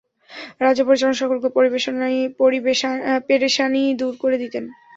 রাজ্য 0.61 0.81
পরিচালনার 0.87 1.21
সকল 1.21 1.37
পেরেশানী 3.27 3.83
দূর 3.99 4.13
করে 4.21 4.37
দিতেন। 4.43 4.63